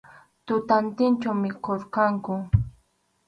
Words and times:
Tutantinchu 0.45 1.29
mikhurqanku. 1.41 2.33